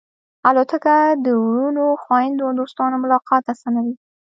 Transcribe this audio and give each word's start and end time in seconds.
الوتکه 0.49 0.97
د 1.23 1.25
وروڼو، 1.45 1.85
خوېندو 2.01 2.43
او 2.47 2.57
دوستانو 2.59 3.01
ملاقات 3.03 3.43
آسانوي. 3.53 3.95